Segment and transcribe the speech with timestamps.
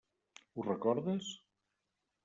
[0.55, 1.31] Ho recordes?